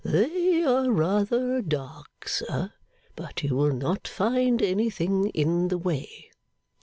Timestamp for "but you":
3.15-3.55